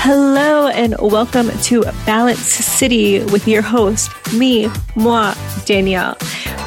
Hello 0.00 0.68
and 0.68 0.94
welcome 1.00 1.50
to 1.64 1.82
Balance 2.06 2.38
City 2.38 3.18
with 3.24 3.48
your 3.48 3.62
host, 3.62 4.08
me, 4.32 4.70
moi, 4.94 5.34
Danielle. 5.66 6.16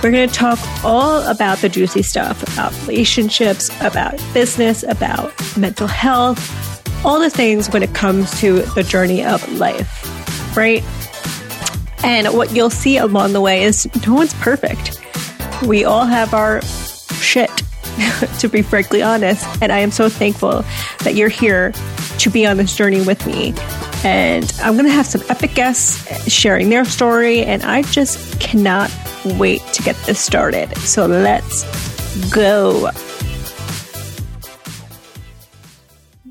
We're 0.04 0.12
going 0.12 0.28
to 0.28 0.36
talk 0.36 0.60
all 0.84 1.26
about 1.26 1.60
the 1.60 1.70
juicy 1.70 2.04
stuff 2.04 2.44
about 2.44 2.74
relationships, 2.82 3.70
about 3.80 4.22
business, 4.34 4.84
about 4.84 5.34
mental 5.58 5.88
health, 5.88 7.06
all 7.06 7.22
the 7.22 7.30
things 7.30 7.70
when 7.70 7.82
it 7.82 7.96
comes 7.96 8.38
to 8.42 8.64
the 8.76 8.84
journey 8.84 9.24
of 9.24 9.50
life, 9.54 10.56
right? 10.56 10.84
And 12.04 12.28
what 12.36 12.54
you'll 12.54 12.70
see 12.70 12.98
along 12.98 13.32
the 13.32 13.42
way 13.42 13.64
is 13.64 13.88
no 14.06 14.14
one's 14.14 14.34
perfect. 14.36 15.00
We 15.66 15.86
all 15.86 16.06
have 16.06 16.34
our 16.34 16.62
shit, 16.62 17.50
to 18.40 18.50
be 18.50 18.62
frankly 18.62 19.02
honest. 19.02 19.48
And 19.62 19.72
I 19.72 19.80
am 19.80 19.90
so 19.90 20.10
thankful 20.10 20.66
that 21.06 21.16
you're 21.16 21.30
here 21.30 21.72
to 22.22 22.30
be 22.30 22.46
on 22.46 22.58
this 22.58 22.76
journey 22.76 23.02
with 23.02 23.26
me. 23.26 23.52
And 24.04 24.54
I'm 24.62 24.74
going 24.74 24.86
to 24.86 24.92
have 24.92 25.08
some 25.08 25.24
epic 25.28 25.56
guests 25.56 26.32
sharing 26.32 26.70
their 26.70 26.86
story. 26.86 27.42
And 27.42 27.64
I 27.64 27.82
just 27.82 28.40
cannot 28.40 28.92
wait 29.40 29.62
to 29.74 29.82
get 29.82 29.96
this 30.06 30.20
started. 30.20 30.76
So 30.78 31.08
let's 31.08 31.64
go. 32.32 32.92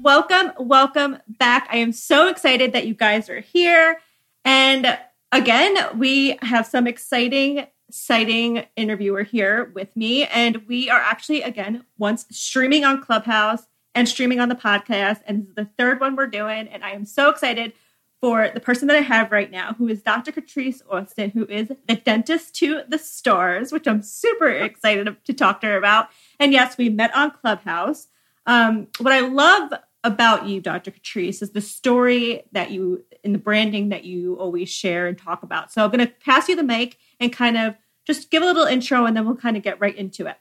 Welcome, 0.00 0.52
welcome 0.60 1.18
back. 1.26 1.66
I 1.72 1.78
am 1.78 1.92
so 1.92 2.28
excited 2.28 2.72
that 2.72 2.86
you 2.86 2.94
guys 2.94 3.28
are 3.28 3.40
here. 3.40 4.00
And 4.44 4.96
again, 5.32 5.76
we 5.98 6.38
have 6.42 6.66
some 6.66 6.86
exciting, 6.86 7.66
exciting 7.88 8.64
interviewer 8.76 9.24
here 9.24 9.72
with 9.74 9.96
me. 9.96 10.26
And 10.26 10.68
we 10.68 10.88
are 10.88 11.00
actually, 11.00 11.42
again, 11.42 11.84
once 11.98 12.26
streaming 12.30 12.84
on 12.84 13.02
Clubhouse 13.02 13.66
and 13.94 14.08
streaming 14.08 14.40
on 14.40 14.48
the 14.48 14.54
podcast. 14.54 15.20
And 15.26 15.42
this 15.42 15.48
is 15.50 15.54
the 15.54 15.68
third 15.78 16.00
one 16.00 16.16
we're 16.16 16.26
doing. 16.26 16.68
And 16.68 16.84
I 16.84 16.90
am 16.90 17.04
so 17.04 17.30
excited 17.30 17.72
for 18.20 18.50
the 18.52 18.60
person 18.60 18.86
that 18.88 18.96
I 18.96 19.00
have 19.00 19.32
right 19.32 19.50
now, 19.50 19.72
who 19.74 19.88
is 19.88 20.02
Dr. 20.02 20.30
Catrice 20.30 20.82
Austin, 20.90 21.30
who 21.30 21.46
is 21.46 21.72
the 21.88 21.96
dentist 21.96 22.54
to 22.56 22.82
the 22.88 22.98
stars, 22.98 23.72
which 23.72 23.88
I'm 23.88 24.02
super 24.02 24.48
excited 24.48 25.16
to 25.24 25.32
talk 25.32 25.60
to 25.62 25.68
her 25.68 25.76
about. 25.76 26.08
And 26.38 26.52
yes, 26.52 26.76
we 26.76 26.88
met 26.90 27.14
on 27.16 27.30
Clubhouse. 27.30 28.08
Um, 28.46 28.88
what 28.98 29.12
I 29.12 29.20
love 29.20 29.72
about 30.04 30.46
you, 30.46 30.60
Dr. 30.60 30.90
Catrice, 30.90 31.42
is 31.42 31.50
the 31.50 31.60
story 31.60 32.42
that 32.52 32.70
you 32.70 33.04
in 33.22 33.32
the 33.32 33.38
branding 33.38 33.90
that 33.90 34.04
you 34.04 34.34
always 34.36 34.68
share 34.68 35.06
and 35.06 35.16
talk 35.16 35.42
about. 35.42 35.72
So 35.72 35.84
I'm 35.84 35.90
going 35.90 36.06
to 36.06 36.12
pass 36.24 36.48
you 36.48 36.56
the 36.56 36.62
mic 36.62 36.96
and 37.18 37.32
kind 37.32 37.56
of 37.56 37.74
just 38.06 38.30
give 38.30 38.42
a 38.42 38.46
little 38.46 38.64
intro 38.64 39.04
and 39.04 39.16
then 39.16 39.26
we'll 39.26 39.36
kind 39.36 39.56
of 39.56 39.62
get 39.62 39.80
right 39.80 39.94
into 39.94 40.26
it. 40.26 40.36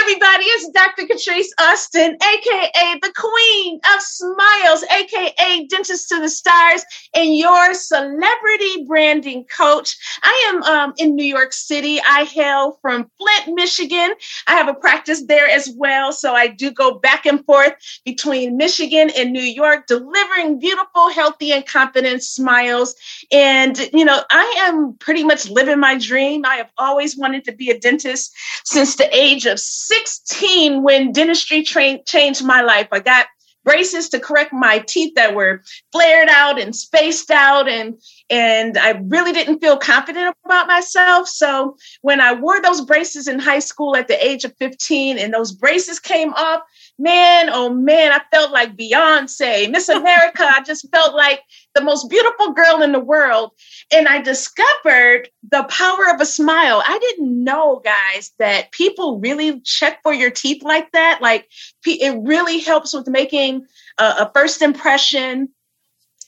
Everybody, 0.00 0.44
it's 0.44 0.70
Dr. 0.70 1.02
Catrice 1.02 1.50
Austin, 1.58 2.16
aka 2.16 2.98
the 3.02 3.12
Queen 3.14 3.80
of 3.94 4.00
Smiles, 4.00 4.82
aka 4.84 5.66
Dentist 5.66 6.08
to 6.08 6.20
the 6.20 6.28
Stars, 6.28 6.82
and 7.14 7.36
your 7.36 7.74
celebrity 7.74 8.84
branding 8.86 9.44
coach. 9.44 9.98
I 10.22 10.46
am 10.48 10.62
um, 10.62 10.94
in 10.96 11.14
New 11.14 11.24
York 11.24 11.52
City. 11.52 12.00
I 12.00 12.24
hail 12.24 12.78
from 12.80 13.10
Flint, 13.18 13.54
Michigan. 13.54 14.14
I 14.46 14.54
have 14.54 14.68
a 14.68 14.74
practice 14.74 15.26
there 15.26 15.48
as 15.48 15.70
well. 15.76 16.12
So 16.12 16.34
I 16.34 16.46
do 16.46 16.70
go 16.70 16.94
back 16.94 17.26
and 17.26 17.44
forth 17.44 17.74
between 18.06 18.56
Michigan 18.56 19.10
and 19.14 19.32
New 19.32 19.42
York, 19.42 19.86
delivering 19.86 20.60
beautiful, 20.60 21.10
healthy, 21.10 21.52
and 21.52 21.66
confident 21.66 22.22
smiles. 22.22 22.94
And, 23.32 23.78
you 23.92 24.06
know, 24.06 24.22
I 24.30 24.64
am 24.66 24.94
pretty 24.94 25.24
much 25.24 25.50
living 25.50 25.78
my 25.78 25.98
dream. 25.98 26.46
I 26.46 26.56
have 26.56 26.70
always 26.78 27.18
wanted 27.18 27.44
to 27.44 27.52
be 27.52 27.68
a 27.68 27.78
dentist 27.78 28.34
since 28.64 28.96
the 28.96 29.14
age 29.14 29.44
of 29.44 29.58
16 29.90 30.82
when 30.82 31.12
dentistry 31.12 31.62
train, 31.62 32.00
changed 32.06 32.44
my 32.44 32.60
life. 32.62 32.88
I 32.92 33.00
got 33.00 33.26
braces 33.64 34.08
to 34.10 34.20
correct 34.20 34.52
my 34.52 34.78
teeth 34.78 35.14
that 35.16 35.34
were 35.34 35.62
flared 35.92 36.28
out 36.28 36.60
and 36.60 36.74
spaced 36.74 37.30
out 37.30 37.68
and 37.68 38.00
and 38.30 38.78
I 38.78 38.90
really 39.06 39.32
didn't 39.32 39.58
feel 39.58 39.76
confident 39.76 40.36
about 40.44 40.68
myself. 40.68 41.28
So 41.28 41.76
when 42.02 42.20
I 42.20 42.32
wore 42.32 42.62
those 42.62 42.80
braces 42.80 43.26
in 43.26 43.40
high 43.40 43.58
school 43.58 43.96
at 43.96 44.06
the 44.06 44.24
age 44.24 44.44
of 44.44 44.54
15 44.58 45.18
and 45.18 45.34
those 45.34 45.50
braces 45.50 45.98
came 45.98 46.32
off, 46.34 46.62
man, 46.96 47.50
oh 47.50 47.70
man, 47.70 48.12
I 48.12 48.20
felt 48.30 48.52
like 48.52 48.76
Beyonce, 48.76 49.68
Miss 49.70 49.88
America. 49.88 50.44
I 50.44 50.62
just 50.62 50.88
felt 50.92 51.16
like 51.16 51.40
the 51.74 51.82
most 51.82 52.08
beautiful 52.08 52.52
girl 52.52 52.82
in 52.82 52.92
the 52.92 53.00
world. 53.00 53.50
And 53.92 54.06
I 54.06 54.20
discovered 54.20 55.28
the 55.50 55.64
power 55.64 56.14
of 56.14 56.20
a 56.20 56.26
smile. 56.26 56.82
I 56.86 56.98
didn't 56.98 57.42
know, 57.42 57.82
guys, 57.84 58.30
that 58.38 58.70
people 58.70 59.18
really 59.18 59.60
check 59.62 60.02
for 60.04 60.12
your 60.12 60.30
teeth 60.30 60.62
like 60.62 60.92
that. 60.92 61.20
Like 61.20 61.48
it 61.84 62.16
really 62.22 62.60
helps 62.60 62.94
with 62.94 63.08
making 63.08 63.66
a, 63.98 64.04
a 64.04 64.30
first 64.32 64.62
impression. 64.62 65.48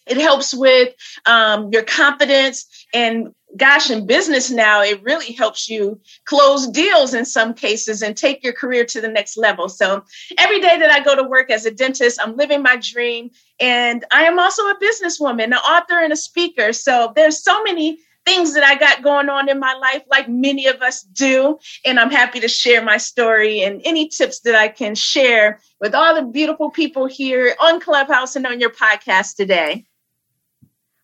It 0.06 0.16
helps 0.16 0.54
with 0.54 0.94
um, 1.26 1.70
your 1.72 1.82
confidence 1.82 2.66
and 2.94 3.34
gosh, 3.56 3.90
in 3.90 4.06
business 4.06 4.50
now, 4.50 4.82
it 4.82 5.02
really 5.02 5.32
helps 5.32 5.68
you 5.68 6.00
close 6.24 6.66
deals 6.68 7.14
in 7.14 7.24
some 7.24 7.54
cases 7.54 8.02
and 8.02 8.16
take 8.16 8.42
your 8.42 8.52
career 8.52 8.84
to 8.86 9.00
the 9.00 9.08
next 9.08 9.36
level. 9.36 9.68
So 9.68 10.04
every 10.38 10.60
day 10.60 10.78
that 10.78 10.91
I 10.91 11.00
go 11.00 11.14
to 11.14 11.22
work 11.22 11.50
as 11.50 11.66
a 11.66 11.70
dentist, 11.70 12.20
I'm 12.22 12.36
living 12.36 12.62
my 12.62 12.76
dream. 12.76 13.30
And 13.60 14.04
I 14.10 14.24
am 14.24 14.38
also 14.38 14.62
a 14.62 14.78
businesswoman, 14.78 15.44
an 15.44 15.54
author, 15.54 15.98
and 15.98 16.12
a 16.12 16.16
speaker. 16.16 16.72
So 16.72 17.12
there's 17.14 17.42
so 17.42 17.62
many 17.62 17.98
things 18.24 18.54
that 18.54 18.62
I 18.62 18.76
got 18.76 19.02
going 19.02 19.28
on 19.28 19.48
in 19.48 19.58
my 19.58 19.74
life, 19.74 20.02
like 20.08 20.28
many 20.28 20.66
of 20.68 20.80
us 20.80 21.02
do. 21.02 21.58
And 21.84 21.98
I'm 21.98 22.10
happy 22.10 22.41
to 22.41 22.48
share 22.48 22.82
my 22.82 22.96
story 22.96 23.62
and 23.62 23.82
any 23.84 24.08
tips 24.08 24.41
that 24.41 24.54
I 24.54 24.68
can 24.68 24.94
share 24.94 25.60
with 25.80 25.94
all 25.94 26.14
the 26.14 26.22
beautiful 26.22 26.70
people 26.70 27.06
here 27.06 27.56
on 27.60 27.80
Clubhouse 27.80 28.36
and 28.36 28.46
on 28.46 28.60
your 28.60 28.70
podcast 28.70 29.34
today. 29.34 29.86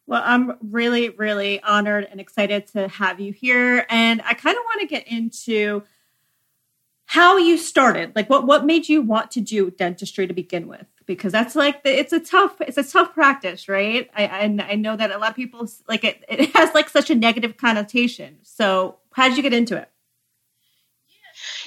Well, 0.08 0.22
I'm 0.24 0.56
really, 0.62 1.10
really 1.10 1.62
honored 1.62 2.08
and 2.10 2.18
excited 2.18 2.66
to 2.68 2.88
have 2.88 3.20
you 3.20 3.30
here. 3.30 3.84
And 3.90 4.22
I 4.22 4.32
kind 4.32 4.56
of 4.56 4.64
want 4.64 4.80
to 4.80 4.86
get 4.86 5.06
into 5.06 5.82
how 7.04 7.36
you 7.36 7.58
started. 7.58 8.16
Like 8.16 8.30
what 8.30 8.46
what 8.46 8.64
made 8.64 8.88
you 8.88 9.02
want 9.02 9.30
to 9.32 9.42
do 9.42 9.70
dentistry 9.70 10.26
to 10.26 10.32
begin 10.32 10.66
with? 10.66 10.86
Because 11.04 11.30
that's 11.32 11.54
like 11.54 11.82
the, 11.82 11.90
it's 11.90 12.14
a 12.14 12.20
tough 12.20 12.58
it's 12.62 12.78
a 12.78 12.84
tough 12.84 13.12
practice, 13.12 13.68
right? 13.68 14.10
I 14.16 14.22
and 14.24 14.62
I 14.62 14.76
know 14.76 14.96
that 14.96 15.10
a 15.10 15.18
lot 15.18 15.28
of 15.28 15.36
people 15.36 15.68
like 15.86 16.04
it 16.04 16.24
it 16.26 16.50
has 16.56 16.74
like 16.74 16.88
such 16.88 17.10
a 17.10 17.14
negative 17.14 17.58
connotation. 17.58 18.38
So 18.44 18.96
how 19.12 19.28
did 19.28 19.36
you 19.36 19.42
get 19.42 19.52
into 19.52 19.76
it? 19.76 19.90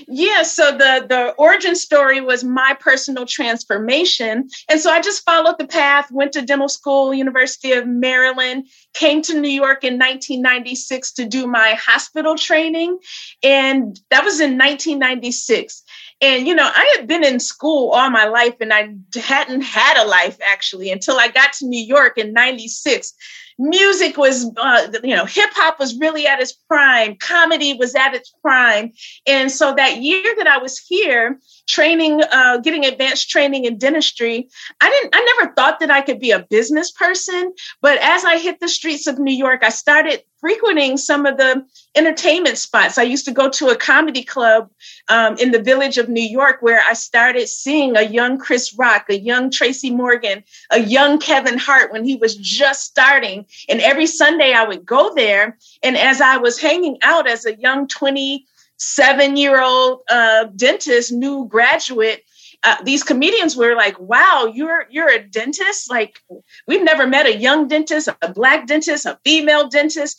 Yeah, 0.07 0.43
so 0.43 0.71
the 0.71 1.05
the 1.07 1.31
origin 1.37 1.75
story 1.75 2.21
was 2.21 2.43
my 2.43 2.75
personal 2.79 3.25
transformation, 3.25 4.49
and 4.69 4.79
so 4.79 4.91
I 4.91 5.01
just 5.01 5.23
followed 5.23 5.57
the 5.57 5.67
path. 5.67 6.11
Went 6.11 6.33
to 6.33 6.41
dental 6.41 6.69
school, 6.69 7.13
University 7.13 7.71
of 7.73 7.87
Maryland. 7.87 8.67
Came 8.93 9.21
to 9.23 9.39
New 9.39 9.49
York 9.49 9.83
in 9.83 9.93
1996 9.93 11.13
to 11.13 11.25
do 11.25 11.47
my 11.47 11.73
hospital 11.73 12.35
training, 12.35 12.97
and 13.43 13.99
that 14.09 14.23
was 14.23 14.39
in 14.39 14.57
1996. 14.57 15.83
And 16.21 16.47
you 16.47 16.55
know, 16.55 16.69
I 16.73 16.95
had 16.97 17.07
been 17.07 17.23
in 17.23 17.39
school 17.39 17.91
all 17.91 18.09
my 18.09 18.25
life, 18.25 18.55
and 18.59 18.73
I 18.73 18.95
hadn't 19.19 19.61
had 19.61 19.97
a 19.97 20.07
life 20.07 20.37
actually 20.45 20.91
until 20.91 21.17
I 21.17 21.27
got 21.27 21.53
to 21.53 21.67
New 21.67 21.83
York 21.83 22.17
in 22.17 22.33
'96 22.33 23.13
music 23.61 24.17
was 24.17 24.51
uh, 24.57 24.87
you 25.03 25.15
know 25.15 25.25
hip 25.25 25.51
hop 25.53 25.79
was 25.79 25.97
really 25.99 26.25
at 26.25 26.39
its 26.39 26.53
prime. 26.67 27.15
Comedy 27.15 27.73
was 27.73 27.93
at 27.93 28.15
its 28.15 28.33
prime. 28.41 28.91
And 29.27 29.51
so 29.51 29.73
that 29.75 30.01
year 30.01 30.23
that 30.37 30.47
i 30.47 30.57
was 30.57 30.79
here 30.79 31.39
training 31.67 32.21
uh, 32.31 32.57
getting 32.57 32.85
advanced 32.85 33.29
training 33.29 33.65
in 33.65 33.77
dentistry 33.77 34.49
i 34.81 34.89
didn't 34.89 35.15
i 35.15 35.35
never 35.37 35.53
thought 35.53 35.79
that 35.79 35.91
i 35.91 36.01
could 36.01 36.19
be 36.19 36.31
a 36.31 36.45
business 36.49 36.91
person. 36.91 37.53
But 37.81 37.99
as 37.99 38.25
i 38.25 38.39
hit 38.39 38.59
the 38.59 38.67
streets 38.67 39.05
of 39.07 39.19
new 39.19 39.33
york 39.33 39.63
i 39.63 39.69
started 39.69 40.23
frequenting 40.41 40.97
some 40.97 41.25
of 41.25 41.37
the 41.37 41.63
entertainment 41.95 42.57
spots. 42.57 42.97
I 42.97 43.03
used 43.03 43.25
to 43.25 43.31
go 43.31 43.49
to 43.49 43.69
a 43.69 43.75
comedy 43.75 44.23
club 44.23 44.69
um, 45.07 45.37
in 45.37 45.51
the 45.51 45.61
village 45.61 45.97
of 45.97 46.09
New 46.09 46.23
York 46.23 46.57
where 46.61 46.81
I 46.81 46.93
started 46.93 47.47
seeing 47.47 47.95
a 47.95 48.01
young 48.01 48.39
Chris 48.39 48.73
Rock, 48.73 49.05
a 49.09 49.19
young 49.19 49.51
Tracy 49.51 49.91
Morgan, 49.91 50.43
a 50.71 50.79
young 50.79 51.19
Kevin 51.19 51.59
Hart 51.59 51.93
when 51.93 52.03
he 52.03 52.15
was 52.15 52.35
just 52.35 52.81
starting. 52.81 53.45
And 53.69 53.79
every 53.81 54.07
Sunday 54.07 54.53
I 54.53 54.65
would 54.65 54.85
go 54.85 55.13
there. 55.13 55.57
And 55.83 55.95
as 55.95 56.19
I 56.19 56.37
was 56.37 56.59
hanging 56.59 56.97
out 57.03 57.29
as 57.29 57.45
a 57.45 57.55
young 57.55 57.87
27 57.87 59.37
year 59.37 59.61
old 59.61 60.01
uh, 60.09 60.45
dentist, 60.55 61.11
new 61.11 61.45
graduate, 61.45 62.23
uh, 62.63 62.75
these 62.83 63.03
comedians 63.03 63.55
were 63.55 63.75
like, 63.75 63.99
"Wow, 63.99 64.51
you're 64.53 64.85
you're 64.89 65.09
a 65.09 65.23
dentist! 65.23 65.89
Like 65.89 66.19
we've 66.67 66.83
never 66.83 67.07
met 67.07 67.25
a 67.25 67.37
young 67.37 67.67
dentist, 67.67 68.09
a 68.21 68.31
black 68.31 68.67
dentist, 68.67 69.05
a 69.05 69.19
female 69.23 69.67
dentist." 69.67 70.17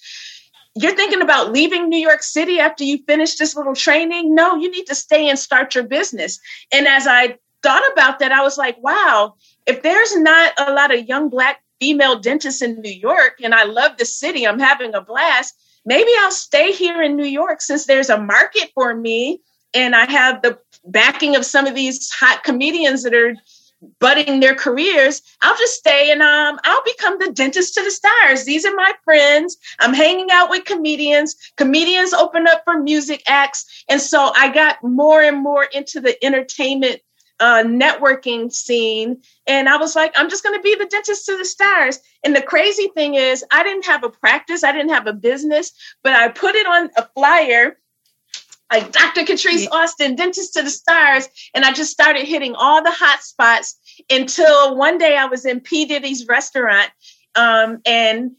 You're 0.75 0.97
thinking 0.97 1.21
about 1.21 1.53
leaving 1.53 1.89
New 1.89 1.99
York 1.99 2.23
City 2.23 2.59
after 2.59 2.83
you 2.83 2.99
finish 3.07 3.37
this 3.37 3.55
little 3.55 3.75
training? 3.75 4.35
No, 4.35 4.57
you 4.57 4.71
need 4.71 4.87
to 4.87 4.95
stay 4.95 5.29
and 5.29 5.39
start 5.39 5.75
your 5.75 5.85
business. 5.85 6.41
And 6.73 6.89
as 6.89 7.07
I 7.07 7.37
thought 7.63 7.83
about 7.93 8.19
that, 8.21 8.33
I 8.33 8.43
was 8.43 8.57
like, 8.57 8.83
wow, 8.83 9.35
if 9.67 9.83
there's 9.83 10.17
not 10.17 10.55
a 10.59 10.73
lot 10.73 10.95
of 10.95 11.07
young 11.07 11.29
black 11.29 11.63
female 11.79 12.19
dentists 12.19 12.63
in 12.63 12.81
New 12.81 12.91
York, 12.91 13.35
and 13.43 13.55
I 13.55 13.65
love 13.65 13.99
the 13.99 14.07
city, 14.07 14.47
I'm 14.47 14.59
having 14.59 14.95
a 14.95 15.03
blast, 15.03 15.55
maybe 15.85 16.11
I'll 16.21 16.31
stay 16.31 16.73
here 16.73 17.03
in 17.03 17.17
New 17.17 17.27
York 17.27 17.61
since 17.61 17.85
there's 17.85 18.09
a 18.09 18.19
market 18.19 18.71
for 18.75 18.95
me 18.95 19.43
and 19.75 19.95
I 19.95 20.11
have 20.11 20.43
the 20.43 20.59
backing 20.87 21.37
of 21.37 21.45
some 21.45 21.67
of 21.67 21.75
these 21.75 22.11
hot 22.11 22.43
comedians 22.45 23.03
that 23.03 23.15
are 23.15 23.35
budding 23.99 24.41
their 24.41 24.55
careers, 24.55 25.23
I'll 25.41 25.57
just 25.57 25.75
stay 25.75 26.11
and 26.11 26.23
um, 26.23 26.59
I'll 26.65 26.85
become 26.85 27.19
the 27.19 27.33
dentist 27.33 27.75
to 27.75 27.83
the 27.83 27.91
stars. 27.91 28.45
These 28.45 28.65
are 28.65 28.75
my 28.75 28.93
friends. 29.05 29.57
I'm 29.81 29.95
hanging 29.95 30.31
out 30.31 30.51
with 30.51 30.65
comedians. 30.65 31.35
Comedians 31.57 32.13
open 32.13 32.47
up 32.47 32.63
for 32.65 32.79
music 32.79 33.23
acts. 33.27 33.85
And 33.89 34.01
so 34.01 34.33
I 34.37 34.53
got 34.53 34.83
more 34.83 35.23
and 35.23 35.39
more 35.39 35.65
into 35.65 36.01
the 36.01 36.23
entertainment 36.25 37.01
uh, 37.41 37.65
networking 37.65 38.53
scene. 38.53 39.21
And 39.49 39.69
I 39.69 39.77
was 39.77 39.97
like, 39.97 40.13
I'm 40.15 40.31
just 40.31 40.45
going 40.45 40.57
to 40.57 40.63
be 40.63 40.77
the 40.77 40.87
dentist 40.87 41.27
to 41.27 41.37
the 41.37 41.45
stars. 41.45 41.99
And 42.23 42.37
the 42.37 42.43
crazy 42.43 42.89
thing 42.95 43.15
is, 43.15 43.45
I 43.51 43.65
didn't 43.65 43.87
have 43.87 44.05
a 44.05 44.11
practice, 44.11 44.63
I 44.63 44.71
didn't 44.71 44.91
have 44.93 45.09
a 45.09 45.13
business, 45.13 45.73
but 46.05 46.13
I 46.13 46.29
put 46.29 46.55
it 46.55 46.67
on 46.67 46.91
a 46.97 47.09
flyer 47.15 47.79
like 48.73 48.91
Dr. 48.91 49.23
Catrice 49.23 49.69
Austin, 49.71 50.17
Dentist 50.17 50.55
to 50.55 50.63
the 50.63 50.71
Stars. 50.71 51.29
And 51.55 51.65
I 51.65 51.73
just 51.73 51.93
started 51.93 52.27
hitting 52.27 52.55
all 52.55 52.83
the 52.83 52.91
hot 52.91 53.23
spots 53.23 53.79
until 54.09 54.77
one 54.77 54.97
day 54.97 55.17
I 55.17 55.27
was 55.27 55.45
in 55.45 55.61
P. 55.61 55.85
Diddy's 55.85 56.27
restaurant. 56.27 56.91
Um, 57.35 57.81
and 57.85 58.33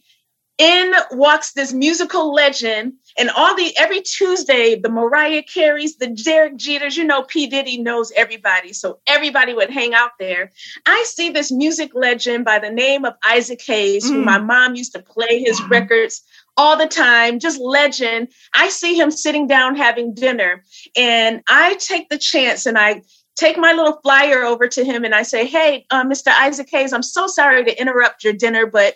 in 0.58 0.94
walks 1.12 1.54
this 1.54 1.74
musical 1.74 2.34
legend. 2.34 2.94
And 3.18 3.30
all 3.32 3.56
the 3.56 3.76
every 3.78 4.02
Tuesday, 4.02 4.80
the 4.80 4.90
Mariah 4.90 5.44
Careys, 5.44 5.98
the 6.00 6.08
Derek 6.08 6.58
Jeters, 6.58 6.96
you 6.96 7.04
know, 7.04 7.24
P. 7.24 7.48
Diddy 7.48 7.82
knows 7.82 8.12
everybody. 8.16 8.74
So 8.74 9.00
everybody 9.06 9.54
would 9.54 9.70
hang 9.70 9.94
out 9.94 10.12
there. 10.20 10.52
I 10.86 11.04
see 11.08 11.30
this 11.30 11.52
music 11.52 11.92
legend 11.94 12.46
by 12.46 12.60
the 12.60 12.72
name 12.72 13.06
of 13.06 13.14
Isaac 13.24 13.62
Hayes, 13.64 14.06
mm. 14.06 14.14
who 14.16 14.22
my 14.24 14.40
mom 14.40 14.76
used 14.76 14.94
to 14.94 15.02
play 15.02 15.44
his 15.44 15.62
records 15.70 16.24
all 16.58 16.78
the 16.78 16.88
time, 16.88 17.40
just 17.40 17.60
legend. 17.60 18.30
I 18.54 18.70
see 18.70 19.00
him 19.00 19.12
sitting 19.12 19.48
down 19.48 19.76
having 19.76 20.14
dinner, 20.14 20.64
and 20.96 21.42
I 21.48 21.76
take 21.76 22.10
the 22.10 22.18
chance 22.18 22.66
and 22.66 22.78
I 22.78 23.02
take 23.36 23.58
my 23.58 23.74
little 23.74 24.00
flyer 24.04 24.44
over 24.44 24.68
to 24.68 24.86
him 24.86 25.04
and 25.04 25.16
I 25.16 25.24
say, 25.24 25.46
Hey, 25.46 25.86
uh, 25.90 26.04
Mr. 26.04 26.28
Isaac 26.28 26.70
Hayes, 26.72 26.94
I'm 26.94 27.04
so 27.04 27.28
sorry 27.28 27.66
to 27.66 27.82
interrupt 27.82 28.24
your 28.24 28.34
dinner, 28.34 28.66
but 28.66 28.96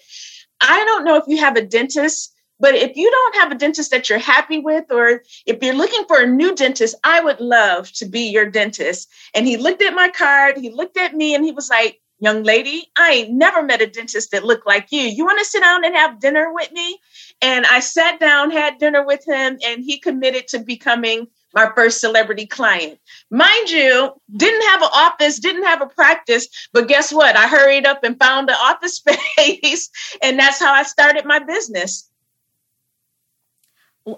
I 0.61 0.83
don't 0.85 1.03
know 1.03 1.15
if 1.15 1.23
you 1.27 1.37
have 1.37 1.55
a 1.55 1.65
dentist. 1.65 2.33
But 2.59 2.73
if 2.73 2.97
you 2.97 3.09
don't 3.09 3.35
have 3.35 3.51
a 3.51 3.55
dentist 3.55 3.91
that 3.91 4.09
you're 4.09 4.17
happy 4.17 4.57
with, 4.57 4.85
or 4.89 5.21
if 5.45 5.61
you're 5.61 5.75
looking 5.75 6.05
for 6.07 6.19
a 6.19 6.25
new 6.25 6.55
dentist, 6.55 6.95
I 7.03 7.19
would 7.19 7.39
love 7.39 7.91
to 7.93 8.05
be 8.05 8.31
your 8.31 8.49
dentist. 8.49 9.09
And 9.35 9.45
he 9.45 9.57
looked 9.57 9.83
at 9.83 9.93
my 9.93 10.09
card, 10.09 10.57
he 10.57 10.71
looked 10.71 10.97
at 10.97 11.13
me, 11.13 11.35
and 11.35 11.45
he 11.45 11.51
was 11.51 11.69
like, 11.69 12.01
Young 12.19 12.41
lady, 12.41 12.91
I 12.97 13.11
ain't 13.11 13.31
never 13.31 13.61
met 13.61 13.83
a 13.83 13.85
dentist 13.85 14.31
that 14.31 14.43
looked 14.43 14.65
like 14.65 14.87
you. 14.91 15.01
You 15.01 15.23
want 15.23 15.37
to 15.37 15.45
sit 15.45 15.61
down 15.61 15.85
and 15.85 15.95
have 15.95 16.19
dinner 16.19 16.51
with 16.51 16.71
me? 16.71 16.99
And 17.41 17.65
I 17.67 17.79
sat 17.81 18.19
down, 18.19 18.49
had 18.49 18.79
dinner 18.79 19.05
with 19.05 19.23
him, 19.25 19.59
and 19.63 19.83
he 19.83 19.99
committed 19.99 20.47
to 20.49 20.59
becoming 20.59 21.27
my 21.53 21.71
first 21.75 22.01
celebrity 22.01 22.45
client. 22.45 22.99
Mind 23.31 23.69
you, 23.69 24.13
didn't 24.35 24.61
have 24.69 24.81
an 24.81 24.89
office, 24.93 25.39
didn't 25.39 25.63
have 25.63 25.81
a 25.81 25.87
practice, 25.87 26.47
but 26.73 26.87
guess 26.87 27.11
what? 27.11 27.35
I 27.35 27.47
hurried 27.47 27.85
up 27.85 28.03
and 28.03 28.19
found 28.19 28.49
the 28.49 28.53
office 28.53 28.95
space, 29.37 29.89
and 30.21 30.37
that's 30.37 30.59
how 30.59 30.73
I 30.73 30.83
started 30.83 31.25
my 31.25 31.39
business. 31.39 32.09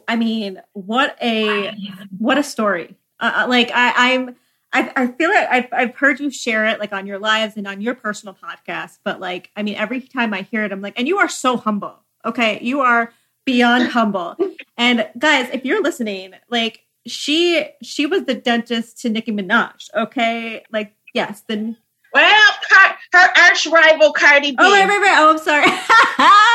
I 0.07 0.15
mean, 0.15 0.61
what 0.73 1.17
a 1.21 1.73
what 2.17 2.37
a 2.37 2.43
story! 2.43 2.95
Uh, 3.19 3.43
uh 3.43 3.47
like 3.47 3.71
I, 3.73 4.13
I'm, 4.13 4.35
I, 4.71 4.91
I 4.95 5.07
feel 5.07 5.31
like 5.31 5.47
I've, 5.49 5.67
I've 5.71 5.95
heard 5.95 6.19
you 6.19 6.29
share 6.29 6.65
it 6.67 6.79
like 6.79 6.93
on 6.93 7.07
your 7.07 7.17
lives 7.19 7.57
and 7.57 7.67
on 7.67 7.81
your 7.81 7.95
personal 7.95 8.35
podcast, 8.35 8.99
but 9.03 9.19
like, 9.19 9.49
I 9.55 9.63
mean, 9.63 9.75
every 9.75 10.01
time 10.01 10.33
I 10.33 10.43
hear 10.43 10.63
it, 10.63 10.71
I'm 10.71 10.81
like, 10.81 10.99
and 10.99 11.07
you 11.07 11.17
are 11.17 11.29
so 11.29 11.57
humble. 11.57 12.03
Okay. 12.25 12.59
You 12.61 12.81
are 12.81 13.13
beyond 13.45 13.89
humble. 13.89 14.35
And 14.77 15.09
guys, 15.17 15.49
if 15.51 15.65
you're 15.65 15.83
listening, 15.83 16.35
like 16.49 16.85
she, 17.05 17.67
she 17.83 18.05
was 18.05 18.23
the 18.23 18.33
dentist 18.33 19.01
to 19.01 19.09
Nicki 19.09 19.33
Minaj. 19.33 19.89
Okay. 19.93 20.63
Like, 20.71 20.95
yes, 21.13 21.43
then. 21.49 21.75
Well, 22.13 22.51
her, 22.69 22.95
her 23.11 23.29
arch 23.43 23.67
rival 23.67 24.13
Cardi 24.13 24.51
B. 24.51 24.57
Oh, 24.57 24.71
right, 24.71 24.87
right, 24.87 25.01
right. 25.01 25.17
Oh, 25.17 25.31
I'm 25.31 25.37
sorry. 25.37 25.65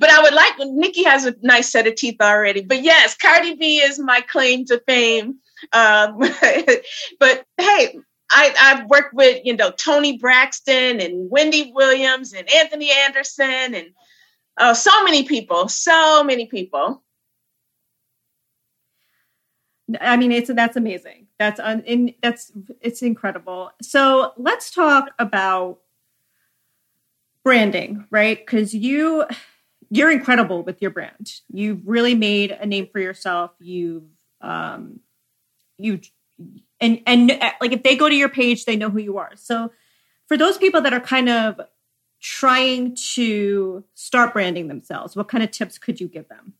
but 0.00 0.10
I 0.10 0.22
would 0.22 0.34
like 0.34 0.54
Nicki 0.58 1.04
has 1.04 1.26
a 1.26 1.34
nice 1.42 1.70
set 1.70 1.86
of 1.86 1.94
teeth 1.94 2.16
already. 2.20 2.62
But 2.62 2.82
yes, 2.82 3.16
Cardi 3.16 3.54
B 3.54 3.78
is 3.78 3.98
my 3.98 4.20
claim 4.20 4.64
to 4.66 4.82
fame. 4.86 5.36
Um, 5.72 6.18
but 7.20 7.44
hey, 7.56 7.98
I, 8.30 8.54
I've 8.58 8.90
worked 8.90 9.14
with, 9.14 9.44
you 9.44 9.56
know, 9.56 9.70
Toni 9.70 10.18
Braxton 10.18 11.00
and 11.00 11.30
Wendy 11.30 11.72
Williams 11.74 12.32
and 12.32 12.50
Anthony 12.52 12.90
Anderson 12.90 13.74
and 13.74 13.86
oh, 14.58 14.74
so 14.74 15.02
many 15.04 15.24
people, 15.24 15.68
so 15.68 16.22
many 16.24 16.46
people. 16.46 17.02
I 20.00 20.18
mean, 20.18 20.32
it's 20.32 20.52
that's 20.52 20.76
amazing. 20.76 21.28
That's 21.38 21.58
un, 21.60 21.82
in, 21.86 22.14
that's 22.22 22.52
it's 22.80 23.00
incredible. 23.00 23.70
So 23.80 24.32
let's 24.36 24.70
talk 24.70 25.10
about 25.18 25.78
branding, 27.42 28.04
right? 28.10 28.38
Because 28.38 28.74
you 28.74 29.24
you're 29.90 30.10
incredible 30.10 30.62
with 30.62 30.82
your 30.82 30.90
brand. 30.90 31.32
You've 31.50 31.80
really 31.86 32.14
made 32.14 32.50
a 32.50 32.66
name 32.66 32.88
for 32.92 33.00
yourself. 33.00 33.52
You've 33.60 34.04
um, 34.42 35.00
you 35.78 36.00
and 36.80 37.00
and 37.06 37.30
uh, 37.30 37.52
like 37.60 37.72
if 37.72 37.82
they 37.82 37.96
go 37.96 38.08
to 38.08 38.14
your 38.14 38.28
page 38.28 38.64
they 38.64 38.76
know 38.76 38.90
who 38.90 39.00
you 39.00 39.18
are. 39.18 39.32
So 39.36 39.70
for 40.26 40.36
those 40.36 40.58
people 40.58 40.80
that 40.82 40.92
are 40.92 41.00
kind 41.00 41.28
of 41.28 41.60
trying 42.20 42.96
to 43.14 43.84
start 43.94 44.32
branding 44.32 44.68
themselves 44.68 45.14
what 45.14 45.28
kind 45.28 45.44
of 45.44 45.50
tips 45.50 45.78
could 45.78 46.00
you 46.00 46.08
give 46.08 46.28
them 46.28 46.54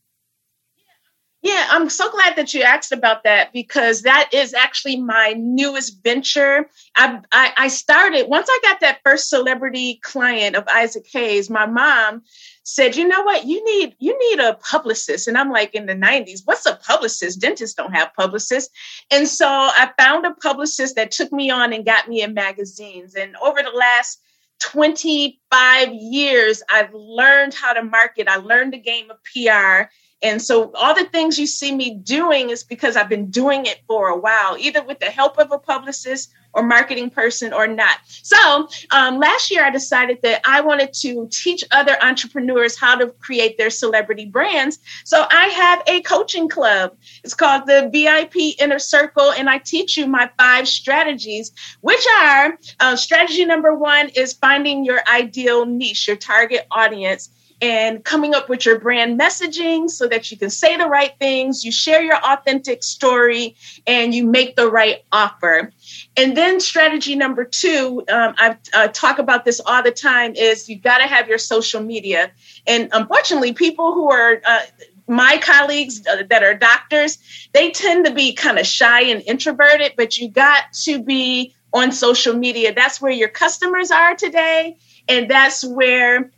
yeah 1.43 1.67
i'm 1.71 1.89
so 1.89 2.11
glad 2.11 2.37
that 2.37 2.53
you 2.55 2.63
asked 2.63 2.93
about 2.93 3.25
that 3.25 3.53
because 3.53 4.03
that 4.03 4.29
is 4.33 4.55
actually 4.55 5.01
my 5.01 5.35
newest 5.37 6.03
venture 6.03 6.69
I, 6.97 7.21
I, 7.33 7.53
I 7.57 7.69
started 7.69 8.29
once 8.29 8.49
i 8.51 8.59
got 8.63 8.81
that 8.81 9.01
first 9.05 9.29
celebrity 9.29 10.01
client 10.03 10.57
of 10.57 10.67
isaac 10.69 11.07
hayes 11.11 11.51
my 11.51 11.67
mom 11.67 12.23
said, 12.69 12.97
you 12.97 13.09
know 13.09 13.23
what, 13.23 13.47
you 13.47 13.65
need 13.65 13.97
you 13.99 14.17
need 14.19 14.41
a 14.41 14.55
publicist. 14.55 15.27
And 15.27 15.39
I'm 15.39 15.51
like, 15.51 15.75
in 15.75 15.87
the 15.87 15.95
90s, 15.95 16.43
what's 16.45 16.67
a 16.67 16.77
publicist? 16.77 17.41
Dentists 17.41 17.75
don't 17.75 17.95
have 17.95 18.13
publicists. 18.15 18.71
And 19.11 19.27
so 19.27 19.49
I 19.49 19.91
found 19.99 20.27
a 20.27 20.35
publicist 20.35 20.95
that 20.97 21.11
took 21.11 21.33
me 21.33 21.51
on 21.51 21.73
and 21.73 21.85
got 21.85 22.09
me 22.09 22.21
in 22.21 22.35
magazines. 22.35 23.15
And 23.15 23.37
over 23.43 23.63
the 23.63 23.71
last 23.71 24.21
25 24.61 25.95
years, 25.95 26.63
I've 26.69 26.93
learned 26.93 27.55
how 27.55 27.73
to 27.73 27.83
market. 27.83 28.29
I 28.29 28.37
learned 28.37 28.75
the 28.75 28.79
game 28.79 29.11
of 29.11 29.17
PR. 29.25 29.89
And 30.23 30.43
so 30.43 30.73
all 30.75 30.95
the 30.95 31.05
things 31.05 31.39
you 31.39 31.47
see 31.47 31.75
me 31.75 31.95
doing 31.95 32.51
is 32.51 32.65
because 32.65 32.97
I've 32.97 33.09
been 33.09 33.31
doing 33.31 33.67
it 33.67 33.81
for 33.87 34.09
a 34.09 34.19
while, 34.19 34.57
either 34.59 34.83
with 34.83 34.99
the 34.99 35.07
help 35.07 35.39
of 35.39 35.53
a 35.53 35.59
publicist 35.59 36.33
or 36.55 36.63
marketing 36.63 37.11
person 37.11 37.53
or 37.53 37.67
not. 37.67 37.99
So 38.07 38.69
um, 38.91 39.19
last 39.19 39.51
year, 39.51 39.65
I 39.65 39.71
decided 39.71 40.19
that 40.23 40.41
I 40.45 40.61
wanted 40.61 40.93
to 40.95 41.29
teach 41.31 41.63
other 41.71 41.97
entrepreneurs 42.03 42.77
how 42.77 42.97
to 42.97 43.09
create 43.21 43.59
their 43.59 43.71
celebrity 43.71 44.25
brands. 44.25 44.79
So 45.05 45.25
I 45.31 45.47
have 45.49 45.83
a 45.87 46.01
coaching 46.03 46.49
club. 46.49 46.97
It's 47.23 47.35
called 47.35 47.67
the 47.67 47.91
VIP 47.93 48.61
Inner 48.61 48.79
Circle, 48.79 49.33
and 49.33 49.49
I 49.49 49.59
teach 49.59 49.97
you 49.97 50.07
my 50.07 50.31
five 50.39 50.67
strategies, 50.67 51.53
which 51.81 52.05
are 52.23 52.59
uh, 52.81 52.97
strategy 52.97 53.45
number 53.45 53.75
one 53.75 54.09
is 54.11 54.33
finding 54.33 54.85
your 54.85 55.01
ideal 55.07 55.67
niche, 55.67 56.09
your 56.09 56.17
target 56.17 56.67
audience 56.71 57.31
and 57.61 58.05
coming 58.05 58.35
up 58.35 58.49
with 58.49 58.65
your 58.65 58.79
brand 58.79 59.19
messaging 59.19 59.91
so 59.91 60.07
that 60.07 60.31
you 60.31 60.37
can 60.37 60.51
say 60.51 60.77
the 60.77 60.87
right 60.87 61.13
things, 61.19 61.65
you 61.65 61.73
share 61.73 62.03
your 62.03 62.17
authentic 62.17 62.83
story, 62.83 63.57
and 63.87 64.15
you 64.15 64.25
make 64.25 64.57
the 64.57 64.71
right 64.71 65.05
offer. 65.11 65.73
And 66.17 66.37
then 66.37 66.61
strategy 66.61 67.17
number 67.17 67.45
two, 67.45 68.05
um, 68.09 68.35
I 68.39 68.57
uh, 68.75 68.89
talk 68.89 69.19
about 69.19 69.45
this 69.45 69.61
all 69.65 69.83
the 69.83 69.91
time, 69.91 70.35
is 70.35 70.69
you 70.69 70.79
got 70.79 70.99
to 70.99 71.07
have 71.07 71.29
your 71.29 71.39
social 71.39 71.83
media. 71.83 72.31
And 72.67 72.89
unfortunately, 72.93 73.53
people 73.53 73.93
who 73.93 74.11
are 74.11 74.41
uh, 74.45 74.61
my 75.09 75.39
colleagues 75.39 76.07
uh, 76.07 76.23
that 76.29 76.43
are 76.43 76.55
doctors, 76.55 77.19
they 77.53 77.71
tend 77.71 78.07
to 78.07 78.15
be 78.15 78.35
kind 78.35 78.59
of 78.59 78.67
shy 78.67 79.03
and 79.03 79.23
introverted, 79.23 79.95
but 79.97 80.19
you 80.19 80.29
got 80.29 80.73
to 80.85 81.03
be 81.03 81.55
on 81.73 81.93
social 81.93 82.35
media. 82.35 82.73
That's 82.75 83.01
where 83.01 83.13
your 83.13 83.29
customers 83.29 83.91
are 83.91 84.15
today. 84.15 84.77
And 85.09 85.31
that's 85.31 85.65
where 85.65 86.31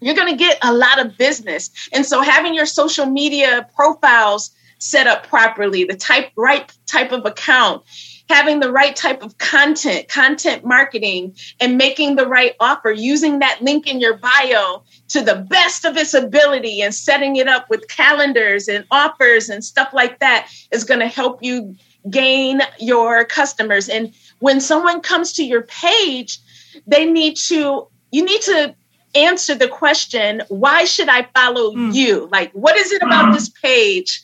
you're 0.00 0.14
going 0.14 0.32
to 0.32 0.38
get 0.38 0.58
a 0.62 0.72
lot 0.72 0.98
of 0.98 1.16
business. 1.16 1.70
And 1.92 2.04
so 2.04 2.22
having 2.22 2.54
your 2.54 2.66
social 2.66 3.06
media 3.06 3.68
profiles 3.74 4.50
set 4.78 5.06
up 5.06 5.26
properly, 5.26 5.84
the 5.84 5.96
type 5.96 6.30
right 6.36 6.72
type 6.86 7.12
of 7.12 7.26
account, 7.26 7.84
having 8.28 8.60
the 8.60 8.72
right 8.72 8.96
type 8.96 9.22
of 9.22 9.36
content, 9.38 10.08
content 10.08 10.64
marketing, 10.64 11.36
and 11.60 11.76
making 11.76 12.16
the 12.16 12.26
right 12.26 12.54
offer, 12.60 12.90
using 12.90 13.40
that 13.40 13.60
link 13.60 13.86
in 13.86 14.00
your 14.00 14.16
bio 14.16 14.82
to 15.08 15.20
the 15.20 15.46
best 15.50 15.84
of 15.84 15.96
its 15.96 16.14
ability 16.14 16.80
and 16.80 16.94
setting 16.94 17.36
it 17.36 17.48
up 17.48 17.68
with 17.68 17.88
calendars 17.88 18.68
and 18.68 18.84
offers 18.90 19.48
and 19.48 19.64
stuff 19.64 19.90
like 19.92 20.18
that 20.20 20.48
is 20.70 20.84
going 20.84 21.00
to 21.00 21.08
help 21.08 21.42
you 21.42 21.76
gain 22.08 22.62
your 22.78 23.24
customers. 23.24 23.88
And 23.88 24.14
when 24.38 24.60
someone 24.60 25.00
comes 25.00 25.34
to 25.34 25.44
your 25.44 25.62
page, 25.62 26.38
they 26.86 27.04
need 27.04 27.36
to 27.36 27.88
you 28.12 28.24
need 28.24 28.40
to 28.42 28.74
answer 29.14 29.54
the 29.54 29.68
question 29.68 30.42
why 30.48 30.84
should 30.84 31.08
i 31.08 31.26
follow 31.34 31.72
mm. 31.72 31.92
you 31.94 32.28
like 32.30 32.52
what 32.52 32.76
is 32.76 32.92
it 32.92 33.02
about 33.02 33.26
mm. 33.26 33.34
this 33.34 33.48
page 33.48 34.22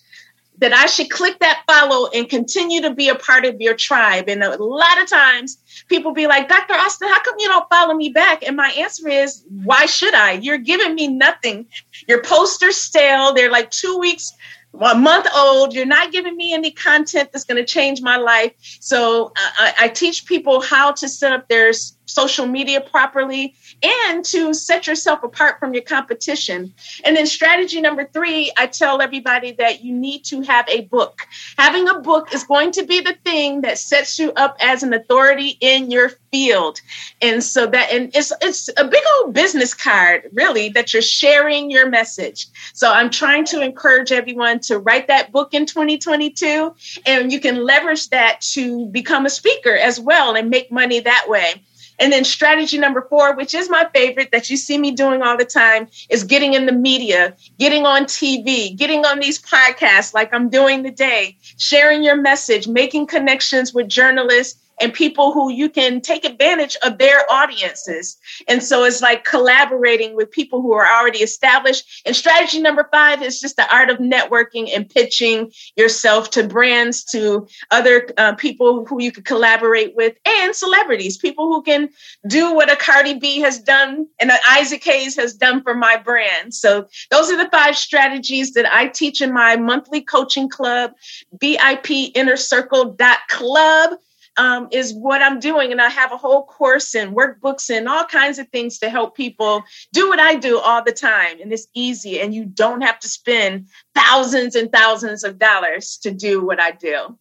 that 0.59 0.73
I 0.73 0.87
should 0.87 1.11
click 1.11 1.39
that 1.41 1.63
follow 1.67 2.09
and 2.15 2.29
continue 2.29 2.81
to 2.83 2.95
be 2.95 3.09
a 3.09 3.15
part 3.15 3.45
of 3.45 3.61
your 3.61 3.75
tribe. 3.75 4.29
And 4.29 4.43
a 4.43 4.63
lot 4.63 5.01
of 5.01 5.09
times 5.09 5.59
people 5.89 6.13
be 6.13 6.27
like, 6.27 6.49
Dr. 6.49 6.75
Austin, 6.75 7.09
how 7.09 7.23
come 7.23 7.35
you 7.39 7.49
don't 7.49 7.69
follow 7.69 7.95
me 7.95 8.09
back? 8.09 8.43
And 8.47 8.57
my 8.57 8.69
answer 8.71 9.09
is, 9.09 9.45
why 9.65 9.87
should 9.87 10.15
I? 10.15 10.33
You're 10.33 10.59
giving 10.59 10.95
me 10.95 11.09
nothing. 11.09 11.67
Your 12.09 12.23
posters 12.23 12.77
stale. 12.77 13.35
They're 13.35 13.51
like 13.51 13.71
two 13.71 13.99
weeks 13.99 14.33
a 14.81 14.95
month 14.95 15.27
old. 15.35 15.75
You're 15.75 15.87
not 15.87 16.13
giving 16.13 16.37
me 16.37 16.53
any 16.53 16.71
content 16.71 17.31
that's 17.33 17.45
going 17.45 17.63
to 17.63 17.65
change 17.65 18.01
my 18.01 18.17
life. 18.17 18.53
So 18.81 19.33
I, 19.37 19.75
I, 19.81 19.89
teach 19.89 20.27
people 20.27 20.61
how 20.61 20.93
to 20.93 21.09
set 21.09 21.33
up 21.33 21.49
their 21.49 21.73
social 22.07 22.47
media 22.47 22.81
properly 22.81 23.55
and 23.83 24.25
to 24.25 24.55
set 24.55 24.87
yourself 24.87 25.23
apart 25.23 25.59
from 25.59 25.75
your 25.75 25.83
competition. 25.83 26.73
And 27.05 27.17
then 27.17 27.27
strategy 27.27 27.81
number 27.81 28.05
three, 28.05 28.53
I 28.57 28.67
tell 28.67 29.03
everybody 29.03 29.53
that 29.53 29.85
you 29.85 29.93
need 29.93 30.25
to 30.27 30.41
have 30.43 30.69
a 30.69 30.83
book. 30.83 31.27
Having 31.59 31.89
a 31.89 32.01
book 32.01 32.33
is 32.33 32.45
going 32.45 32.73
to 32.73 32.85
be 32.85 33.01
the 33.01 33.17
thing 33.25 33.61
that 33.63 33.79
sets 33.79 34.19
you 34.19 34.33
up 34.33 34.57
as 34.61 34.83
an 34.83 34.95
authority 34.95 35.59
in 35.61 35.91
your 35.91 36.11
field. 36.31 36.81
And 37.21 37.43
so 37.43 37.67
that 37.67 37.91
and 37.93 38.15
it's 38.15 38.33
it's 38.41 38.69
a 38.77 38.87
big 38.87 39.03
old 39.19 39.35
business 39.35 39.75
card, 39.75 40.31
really, 40.33 40.69
that 40.71 40.93
you're 40.93 41.03
sharing 41.03 41.71
your 41.71 41.89
message. 41.89 42.47
So 42.73 42.93
I'm 42.93 43.11
trying 43.11 43.45
to 43.47 43.63
encourage 43.63 44.13
everyone 44.13 44.61
to 44.61 44.79
write 44.79 45.09
that 45.09 45.33
book 45.33 45.55
in 45.55 45.67
2022 45.67 46.75
and 47.07 47.33
you 47.33 47.41
can 47.41 47.65
leverage 47.65 48.09
that 48.11 48.41
to 48.53 48.87
become 48.87 49.27
a 49.27 49.31
speaker 49.31 49.75
as 49.75 49.99
well 49.99 50.37
and 50.37 50.51
make 50.51 50.71
money 50.71 51.01
that 51.01 51.27
way. 51.29 51.63
And 51.99 52.13
then 52.13 52.25
strategy 52.25 52.79
number 52.79 53.03
four, 53.09 53.35
which 53.35 53.55
is 53.55 53.71
my 53.71 53.87
favorite 53.95 54.31
that 54.33 54.51
you 54.51 54.57
see 54.57 54.79
me 54.79 54.91
doing 54.91 55.23
all 55.23 55.37
the 55.37 55.45
time, 55.45 55.89
is 56.11 56.25
getting 56.25 56.55
in 56.55 56.67
the 56.67 56.73
media, 56.73 57.35
getting 57.59 57.87
on 57.87 58.05
TV, 58.05 58.77
getting 58.77 59.05
on 59.07 59.21
these 59.21 59.41
podcasts 59.41 60.13
like 60.13 60.33
I'm 60.33 60.49
doing 60.49 60.83
today, 60.83 61.37
sharing 61.57 62.03
your 62.03 62.17
message, 62.17 62.69
making 62.69 63.07
connections 63.07 63.73
with 63.73 63.89
journalists 63.89 64.61
and 64.81 64.93
people 64.93 65.33
who 65.33 65.51
you 65.51 65.69
can 65.69 66.01
take 66.01 66.25
advantage 66.25 66.77
of 66.83 66.99
their 66.99 67.31
audiences. 67.31 68.19
And 68.49 68.63
so 68.63 68.85
it's 68.85 69.01
like 69.01 69.25
collaborating 69.25 70.15
with 70.15 70.31
people 70.31 70.61
who 70.61 70.73
are 70.73 70.87
already 70.87 71.21
established. 71.21 72.03
And 72.05 72.15
strategy 72.15 72.61
number 72.61 72.89
five 72.93 73.23
is 73.23 73.41
just 73.41 73.57
the 73.57 73.75
art 73.75 73.91
of 73.91 73.99
networking 73.99 74.71
and 74.75 74.89
pitching 74.89 75.53
yourself 75.77 76.31
to 76.31 76.47
brands, 76.47 77.05
to 77.05 77.47
other 77.71 78.09
uh, 78.19 78.35
people 78.35 78.85
who 78.85 79.03
you 79.03 79.13
could 79.13 79.25
collaborate 79.25 79.95
with, 79.97 80.17
and 80.25 80.55
celebrities, 80.55 81.17
people 81.17 81.47
who 81.47 81.63
can 81.63 81.89
do 82.27 82.55
what 82.55 82.73
a 82.73 82.77
Cardi 82.77 83.15
B 83.15 83.41
has 83.41 83.59
done 83.59 84.07
and 84.19 84.31
an 84.31 84.39
Isaac 84.49 84.85
Hayes 84.85 85.17
has 85.17 85.35
done 85.35 85.63
for 85.63 85.75
my 85.75 85.97
brand. 85.97 86.55
So 86.55 86.87
those 87.11 87.31
are 87.31 87.37
the 87.37 87.51
five 87.51 87.77
strategies 87.77 88.53
that 88.53 88.67
I 88.73 88.89
teach 88.89 89.23
in 89.23 89.33
my 89.33 89.57
monthly 89.57 90.01
coaching 90.01 90.49
club, 90.49 90.93
VIP 91.41 91.91
Inner 92.15 92.37
Circle 92.37 92.97
Club 93.29 93.99
um, 94.37 94.69
is 94.71 94.93
what 94.95 95.23
I'm 95.23 95.41
doing. 95.41 95.73
And 95.73 95.81
I 95.81 95.89
have 95.89 96.13
a 96.13 96.17
whole 96.17 96.45
course 96.45 96.95
and 96.95 97.17
workbooks 97.17 97.71
and 97.71 97.89
all 97.89 98.05
kinds 98.05 98.39
of 98.39 98.49
things 98.49 98.79
to 98.79 98.91
help 98.91 99.17
people 99.17 99.65
do 99.93 100.09
what 100.09 100.21
I 100.21 100.35
do 100.35 100.59
all 100.59 100.83
the 100.83 100.93
time. 100.93 101.41
And 101.41 101.53
it's 101.53 101.69
easy, 101.75 102.21
and 102.21 102.35
you 102.35 102.45
don't 102.45 102.83
have 102.83 102.99
to 103.01 103.09
spend 103.09 103.69
thousands 103.95 104.55
and 104.55 104.71
thousands 104.71 105.25
of 105.25 105.39
dollars 105.39 105.99
to 105.99 106.11
do 106.11 106.45
what 106.45 106.61
I 106.61 106.73
do. 106.73 107.19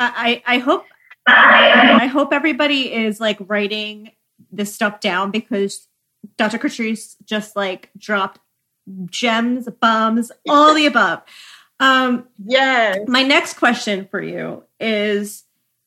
I, 0.00 0.42
I 0.46 0.58
hope 0.58 0.86
I 1.26 2.06
hope 2.06 2.32
everybody 2.32 2.92
is 2.92 3.20
like 3.20 3.36
writing 3.40 4.12
this 4.50 4.74
stuff 4.74 5.00
down 5.00 5.30
because 5.30 5.86
Dr. 6.36 6.58
Catrice 6.58 7.16
just 7.24 7.56
like 7.56 7.90
dropped 7.98 8.40
gems, 9.06 9.68
bombs, 9.80 10.32
all 10.48 10.74
the 10.74 10.86
above. 10.86 11.22
Um, 11.80 12.28
yes. 12.44 12.98
My 13.06 13.22
next 13.22 13.54
question 13.54 14.08
for 14.10 14.20
you 14.20 14.64
is 14.80 15.44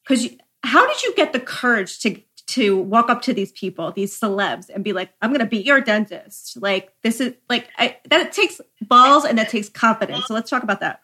because 0.08 0.30
how 0.64 0.88
did 0.88 1.02
you 1.04 1.14
get 1.16 1.34
the 1.34 1.40
courage 1.40 2.00
to 2.00 2.22
to 2.48 2.78
walk 2.78 3.10
up 3.10 3.22
to 3.22 3.34
these 3.34 3.52
people, 3.54 3.94
these 3.94 4.20
celebs, 4.20 4.70
and 4.70 4.84
be 4.84 4.94
like, 4.94 5.12
"I'm 5.22 5.30
going 5.30 5.40
to 5.40 5.46
be 5.46 5.60
your 5.60 5.82
dentist"? 5.82 6.58
Like 6.62 6.94
this 7.02 7.22
is 7.22 7.34
like 7.50 7.70
I, 7.78 7.98
that 8.10 8.32
takes 8.32 8.60
balls 8.82 9.26
and 9.26 9.38
that 9.38 9.50
takes 9.50 9.70
confidence. 9.70 10.26
So 10.28 10.34
let's 10.34 10.50
talk 10.50 10.64
about 10.64 10.82
that. 10.82 11.02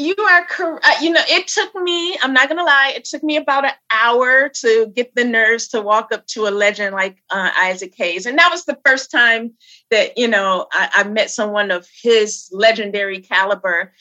You 0.00 0.14
are 0.18 0.46
correct. 0.46 0.86
Uh, 0.86 0.94
you 1.02 1.10
know, 1.10 1.20
it 1.28 1.46
took 1.46 1.74
me. 1.74 2.16
I'm 2.22 2.32
not 2.32 2.48
going 2.48 2.58
to 2.58 2.64
lie. 2.64 2.94
It 2.96 3.04
took 3.04 3.22
me 3.22 3.36
about 3.36 3.66
an 3.66 3.72
hour 3.90 4.48
to 4.48 4.90
get 4.96 5.14
the 5.14 5.24
nerves 5.24 5.68
to 5.68 5.82
walk 5.82 6.10
up 6.10 6.26
to 6.28 6.46
a 6.46 6.50
legend 6.50 6.94
like 6.94 7.22
uh, 7.28 7.50
Isaac 7.54 7.92
Hayes, 7.96 8.24
and 8.24 8.38
that 8.38 8.50
was 8.50 8.64
the 8.64 8.78
first 8.84 9.10
time 9.10 9.52
that 9.90 10.16
you 10.16 10.26
know 10.26 10.66
I, 10.72 10.88
I 10.94 11.04
met 11.04 11.30
someone 11.30 11.70
of 11.70 11.86
his 12.02 12.48
legendary 12.50 13.20
caliber. 13.20 13.92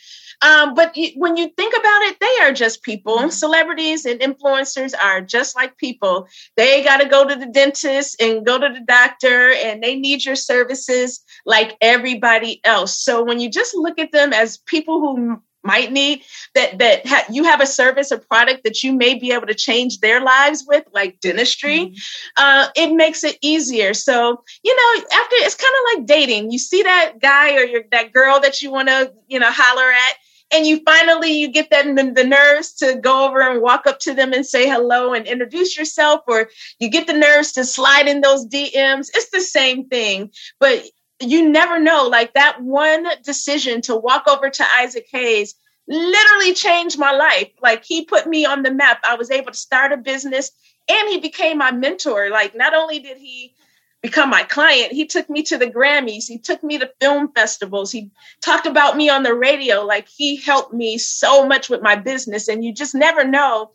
Um, 0.42 0.74
but 0.74 0.96
when 1.18 1.36
you 1.36 1.50
think 1.50 1.74
about 1.78 2.02
it, 2.04 2.18
they 2.22 2.44
are 2.44 2.54
just 2.54 2.82
people. 2.82 3.18
Mm-hmm. 3.18 3.30
Celebrities 3.30 4.06
and 4.06 4.22
influencers 4.22 4.94
are 4.98 5.20
just 5.20 5.54
like 5.54 5.78
people. 5.78 6.30
They 6.56 6.82
got 6.82 7.02
to 7.02 7.10
go 7.10 7.28
to 7.28 7.36
the 7.36 7.48
dentist 7.48 8.22
and 8.22 8.46
go 8.46 8.58
to 8.58 8.70
the 8.74 8.86
doctor, 8.88 9.52
and 9.52 9.84
they 9.84 9.96
need 9.96 10.24
your 10.24 10.38
services 10.38 11.22
like 11.46 11.76
everybody 11.82 12.62
else. 12.64 13.02
So 13.04 13.22
when 13.22 13.42
you 13.42 13.50
just 13.50 13.76
look 13.76 14.00
at 14.00 14.14
them 14.14 14.32
as 14.32 14.60
people 14.60 15.02
who 15.02 15.42
might 15.64 15.92
need 15.92 16.24
that 16.56 16.78
that 16.80 17.06
ha- 17.06 17.26
you 17.30 17.44
have 17.44 17.62
a 17.62 17.66
service 17.66 18.12
or 18.12 18.18
product 18.18 18.64
that 18.64 18.84
you 18.84 18.94
may 18.94 19.14
be 19.14 19.32
able 19.32 19.48
to 19.48 19.54
change 19.54 20.00
their 20.00 20.22
lives 20.22 20.66
with 20.68 20.84
like 20.94 21.20
dentistry 21.20 21.88
mm-hmm. 21.88 21.94
uh, 22.38 22.68
it 22.76 22.94
makes 22.94 23.24
it 23.24 23.38
easier. 23.42 23.94
So 23.94 24.44
you 24.64 24.76
know 24.76 25.04
after 25.12 25.36
it's 25.38 25.56
kind 25.56 25.74
of 25.74 25.98
like 25.98 26.08
dating. 26.08 26.52
You 26.52 26.60
see 26.60 26.84
that 26.84 27.20
guy 27.20 27.56
or 27.56 27.64
your, 27.64 27.84
that 27.92 28.14
girl 28.14 28.40
that 28.40 28.62
you 28.62 28.72
want 28.72 28.88
to 28.90 29.14
you 29.28 29.40
know 29.40 29.52
holler 29.52 29.92
at 29.92 30.16
and 30.52 30.66
you 30.66 30.82
finally 30.86 31.32
you 31.32 31.50
get 31.50 31.70
that 31.70 31.86
the, 31.86 32.12
the 32.12 32.24
nerves 32.24 32.74
to 32.74 32.96
go 32.96 33.28
over 33.28 33.42
and 33.42 33.62
walk 33.62 33.86
up 33.88 34.00
to 34.00 34.14
them 34.14 34.34
and 34.34 34.46
say 34.46 34.68
hello 34.68 35.14
and 35.14 35.28
introduce 35.28 35.78
yourself 35.78 36.22
or 36.28 36.50
you 36.80 36.90
get 36.90 37.08
the 37.08 37.14
nerves 37.14 37.52
to 37.52 37.64
slide 37.64 38.08
in 38.08 38.22
those 38.22 38.48
dms 38.48 39.10
it's 39.14 39.30
the 39.30 39.42
same 39.42 39.88
thing 39.88 40.32
but 40.60 40.84
you 41.20 41.50
never 41.50 41.80
know 41.80 42.08
like 42.08 42.34
that 42.34 42.62
one 42.62 43.06
decision 43.24 43.82
to 43.82 43.96
walk 43.96 44.28
over 44.28 44.50
to 44.50 44.66
isaac 44.78 45.08
hayes 45.12 45.56
literally 45.88 46.54
changed 46.54 47.00
my 47.00 47.12
life 47.12 47.50
like 47.62 47.84
he 47.84 48.06
put 48.06 48.28
me 48.28 48.46
on 48.46 48.64
the 48.64 48.72
map 48.72 49.00
i 49.08 49.16
was 49.16 49.32
able 49.32 49.52
to 49.52 49.58
start 49.58 49.92
a 49.92 49.98
business 49.98 50.52
and 50.88 51.10
he 51.10 51.20
became 51.20 51.58
my 51.58 51.72
mentor 51.72 52.30
like 52.30 52.56
not 52.56 52.74
only 52.74 53.00
did 53.00 53.18
he 53.18 53.54
become 54.02 54.30
my 54.30 54.44
client. 54.44 54.94
He 54.94 55.06
took 55.06 55.30
me 55.30 55.44
to 55.44 55.58
the 55.58 55.68
Grammys. 55.68 56.28
He 56.28 56.38
took 56.38 56.64
me 56.64 56.78
to 56.78 56.92
film 57.02 57.32
festivals. 57.34 57.92
He 57.92 58.12
talked 58.42 58.66
about 58.66 58.96
me 58.96 59.10
on 59.10 59.24
the 59.24 59.34
radio. 59.34 59.84
Like 59.84 60.08
he 60.08 60.38
helped 60.38 60.74
me 60.74 60.98
so 60.98 61.46
much 61.46 61.70
with 61.70 61.82
my 61.82 61.96
business. 61.96 62.48
And 62.48 62.64
you 62.64 62.74
just 62.74 62.96
never 62.96 63.26
know 63.26 63.72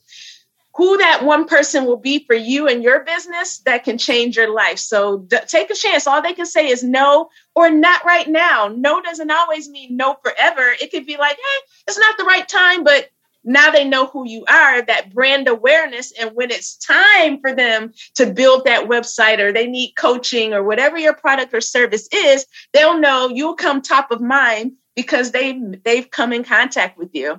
who 0.77 0.99
that 0.99 1.25
one 1.25 1.47
person 1.47 1.87
will 1.87 1.97
be 1.97 2.25
for 2.25 2.35
you 2.35 2.67
and 2.69 2.83
your 2.83 3.05
business 3.05 3.59
that 3.59 3.85
can 3.85 3.97
change 3.97 4.37
your 4.37 4.53
life. 4.53 4.79
So 4.79 5.19
d- 5.19 5.39
take 5.47 5.71
a 5.71 5.75
chance. 5.75 6.07
All 6.07 6.21
they 6.21 6.33
can 6.33 6.47
say 6.47 6.69
is 6.69 6.83
no 6.83 7.31
or 7.55 7.71
not 7.71 8.05
right 8.05 8.29
now. 8.29 8.73
No 8.75 9.01
doesn't 9.01 9.31
always 9.31 9.69
mean 9.69 9.97
no 9.97 10.17
forever. 10.23 10.75
It 10.81 10.91
could 10.91 11.07
be 11.07 11.17
like, 11.17 11.37
hey, 11.37 11.67
it's 11.87 11.99
not 11.99 12.19
the 12.19 12.25
right 12.25 12.49
time, 12.49 12.83
but 12.83 13.09
now 13.45 13.71
they 13.71 13.85
know 13.85 14.07
who 14.07 14.27
you 14.27 14.45
are, 14.49 14.83
that 14.83 15.15
brand 15.15 15.49
awareness. 15.49 16.13
And 16.19 16.31
when 16.35 16.51
it's 16.51 16.77
time 16.77 17.41
for 17.41 17.55
them 17.55 17.93
to 18.15 18.33
build 18.33 18.65
that 18.65 18.89
website 18.89 19.39
or 19.39 19.53
they 19.53 19.67
need 19.67 19.93
coaching 19.97 20.55
or 20.55 20.65
whatever 20.65 20.99
your 20.99 21.15
product 21.15 21.55
or 21.55 21.61
service 21.61 22.09
is, 22.13 22.47
they'll 22.73 22.99
know 22.99 23.29
you'll 23.29 23.55
come 23.55 23.81
top 23.81 24.11
of 24.11 24.21
mind 24.21 24.73
because 24.97 25.31
they 25.31 25.61
they've 25.85 26.11
come 26.11 26.33
in 26.33 26.43
contact 26.43 26.99
with 26.99 27.11
you. 27.15 27.39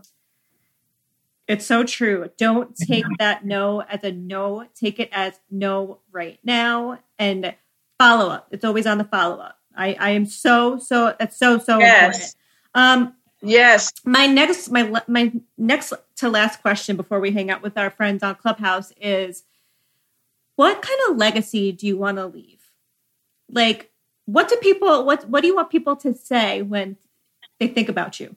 It's 1.47 1.65
so 1.65 1.83
true. 1.83 2.29
Don't 2.37 2.75
take 2.75 3.05
that 3.19 3.45
no 3.45 3.81
as 3.81 4.03
a 4.03 4.11
no. 4.11 4.67
Take 4.75 4.99
it 4.99 5.09
as 5.11 5.39
no 5.51 5.99
right 6.11 6.39
now 6.43 6.99
and 7.19 7.53
follow 7.99 8.29
up. 8.29 8.47
It's 8.51 8.65
always 8.65 8.87
on 8.87 8.97
the 8.97 9.03
follow 9.03 9.37
up. 9.37 9.57
I, 9.77 9.95
I 9.99 10.09
am 10.11 10.25
so 10.25 10.79
so 10.79 11.15
that's 11.19 11.37
so 11.37 11.59
so 11.59 11.79
yes. 11.79 12.05
important. 12.05 12.35
Um, 12.73 13.15
Yes. 13.45 13.91
My 14.03 14.25
next 14.25 14.71
my 14.71 15.01
my 15.07 15.31
next 15.57 15.93
to 16.17 16.29
last 16.29 16.61
question 16.61 16.95
before 16.95 17.19
we 17.19 17.31
hang 17.31 17.51
out 17.51 17.61
with 17.61 17.77
our 17.77 17.91
friends 17.91 18.23
on 18.23 18.35
Clubhouse 18.35 18.91
is 18.99 19.43
what 20.55 20.81
kind 20.81 20.99
of 21.09 21.17
legacy 21.17 21.71
do 21.71 21.85
you 21.85 21.97
want 21.97 22.17
to 22.17 22.25
leave? 22.25 22.71
Like 23.49 23.91
what 24.25 24.49
do 24.49 24.55
people 24.57 25.05
what 25.05 25.29
what 25.29 25.41
do 25.41 25.47
you 25.47 25.55
want 25.55 25.69
people 25.69 25.95
to 25.97 26.13
say 26.15 26.63
when 26.63 26.97
they 27.59 27.67
think 27.67 27.87
about 27.87 28.19
you? 28.19 28.35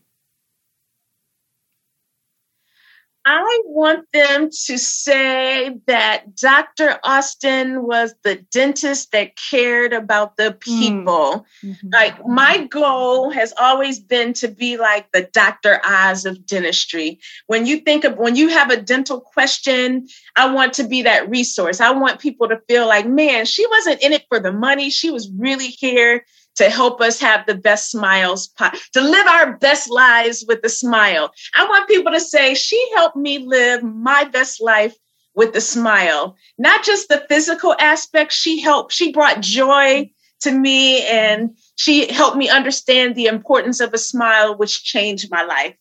I 3.30 3.60
want 3.66 4.06
them 4.14 4.48
to 4.48 4.78
say 4.78 5.78
that 5.86 6.34
Dr. 6.34 6.98
Austin 7.04 7.82
was 7.82 8.14
the 8.22 8.36
dentist 8.36 9.12
that 9.12 9.36
cared 9.36 9.92
about 9.92 10.38
the 10.38 10.52
people. 10.52 11.44
Mm-hmm. 11.62 11.90
Like, 11.92 12.26
my 12.26 12.66
goal 12.68 13.28
has 13.28 13.52
always 13.58 14.00
been 14.00 14.32
to 14.34 14.48
be 14.48 14.78
like 14.78 15.12
the 15.12 15.28
Dr. 15.30 15.78
Oz 15.84 16.24
of 16.24 16.46
dentistry. 16.46 17.20
When 17.48 17.66
you 17.66 17.80
think 17.80 18.04
of, 18.04 18.16
when 18.16 18.34
you 18.34 18.48
have 18.48 18.70
a 18.70 18.80
dental 18.80 19.20
question, 19.20 20.08
I 20.34 20.50
want 20.50 20.72
to 20.74 20.84
be 20.84 21.02
that 21.02 21.28
resource. 21.28 21.82
I 21.82 21.90
want 21.90 22.20
people 22.20 22.48
to 22.48 22.62
feel 22.66 22.86
like, 22.86 23.06
man, 23.06 23.44
she 23.44 23.66
wasn't 23.66 24.02
in 24.02 24.14
it 24.14 24.24
for 24.30 24.40
the 24.40 24.52
money. 24.52 24.88
She 24.88 25.10
was 25.10 25.30
really 25.36 25.68
here 25.68 26.24
to 26.58 26.68
help 26.68 27.00
us 27.00 27.20
have 27.20 27.46
the 27.46 27.54
best 27.54 27.90
smiles, 27.90 28.48
to 28.92 29.00
live 29.00 29.26
our 29.26 29.56
best 29.56 29.88
lives 29.88 30.44
with 30.46 30.60
a 30.64 30.68
smile. 30.68 31.30
I 31.54 31.64
want 31.66 31.88
people 31.88 32.12
to 32.12 32.20
say, 32.20 32.54
She 32.54 32.92
helped 32.94 33.16
me 33.16 33.38
live 33.38 33.82
my 33.82 34.24
best 34.24 34.60
life 34.60 34.96
with 35.34 35.54
a 35.54 35.60
smile. 35.60 36.36
Not 36.58 36.84
just 36.84 37.08
the 37.08 37.24
physical 37.28 37.74
aspect, 37.78 38.32
she 38.32 38.60
helped, 38.60 38.92
she 38.92 39.12
brought 39.12 39.40
joy 39.40 40.10
to 40.40 40.50
me 40.50 41.06
and 41.06 41.56
she 41.76 42.12
helped 42.12 42.36
me 42.36 42.48
understand 42.48 43.14
the 43.14 43.26
importance 43.26 43.80
of 43.80 43.94
a 43.94 43.98
smile, 43.98 44.56
which 44.56 44.82
changed 44.82 45.30
my 45.30 45.44
life. 45.44 45.76